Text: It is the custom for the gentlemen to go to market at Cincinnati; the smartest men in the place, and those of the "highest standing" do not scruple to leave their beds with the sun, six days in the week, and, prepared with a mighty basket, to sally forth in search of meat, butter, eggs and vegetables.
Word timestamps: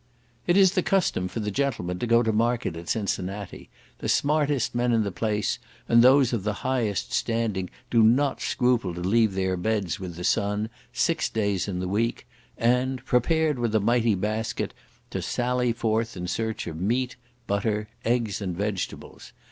It 0.47 0.57
is 0.57 0.71
the 0.71 0.81
custom 0.81 1.27
for 1.27 1.41
the 1.41 1.51
gentlemen 1.51 1.99
to 1.99 2.07
go 2.07 2.23
to 2.23 2.33
market 2.33 2.75
at 2.75 2.89
Cincinnati; 2.89 3.69
the 3.99 4.09
smartest 4.09 4.73
men 4.73 4.93
in 4.93 5.03
the 5.03 5.11
place, 5.11 5.59
and 5.87 6.01
those 6.01 6.33
of 6.33 6.43
the 6.43 6.53
"highest 6.65 7.13
standing" 7.13 7.69
do 7.91 8.01
not 8.01 8.41
scruple 8.41 8.95
to 8.95 9.01
leave 9.01 9.35
their 9.35 9.55
beds 9.57 9.99
with 9.99 10.15
the 10.15 10.23
sun, 10.23 10.71
six 10.91 11.29
days 11.29 11.67
in 11.67 11.79
the 11.79 11.87
week, 11.87 12.25
and, 12.57 13.05
prepared 13.05 13.59
with 13.59 13.75
a 13.75 13.79
mighty 13.79 14.15
basket, 14.15 14.73
to 15.11 15.21
sally 15.21 15.71
forth 15.71 16.17
in 16.17 16.27
search 16.27 16.65
of 16.65 16.81
meat, 16.81 17.15
butter, 17.45 17.87
eggs 18.03 18.41
and 18.41 18.57
vegetables. 18.57 19.33